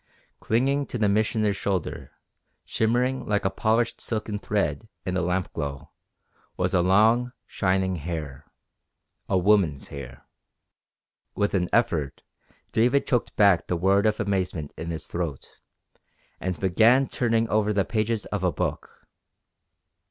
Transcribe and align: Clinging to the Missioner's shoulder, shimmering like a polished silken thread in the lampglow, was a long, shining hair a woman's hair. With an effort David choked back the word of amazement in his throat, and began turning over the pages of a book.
Clinging 0.39 0.87
to 0.87 0.97
the 0.97 1.07
Missioner's 1.07 1.55
shoulder, 1.57 2.13
shimmering 2.65 3.23
like 3.27 3.45
a 3.45 3.51
polished 3.51 4.01
silken 4.01 4.39
thread 4.39 4.89
in 5.05 5.13
the 5.13 5.21
lampglow, 5.21 5.91
was 6.57 6.73
a 6.73 6.81
long, 6.81 7.33
shining 7.45 7.97
hair 7.97 8.47
a 9.29 9.37
woman's 9.37 9.89
hair. 9.89 10.25
With 11.35 11.53
an 11.53 11.69
effort 11.71 12.23
David 12.71 13.05
choked 13.05 13.35
back 13.35 13.67
the 13.67 13.77
word 13.77 14.07
of 14.07 14.19
amazement 14.19 14.73
in 14.75 14.89
his 14.89 15.05
throat, 15.05 15.61
and 16.39 16.59
began 16.59 17.07
turning 17.07 17.47
over 17.49 17.71
the 17.71 17.85
pages 17.85 18.25
of 18.33 18.43
a 18.43 18.51
book. 18.51 19.05